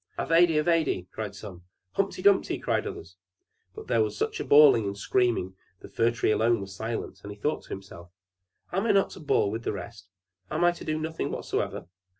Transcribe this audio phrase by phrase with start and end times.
[0.17, 3.17] "Ivedy Avedy," cried some; "Humpy Dumpy," cried the others.
[3.85, 7.37] There was such a bawling and screaming the Fir Tree alone was silent, and he
[7.37, 8.09] thought to himself,
[8.71, 10.09] "Am I not to bawl with the rest?
[10.49, 11.85] Am I to do nothing whatever?"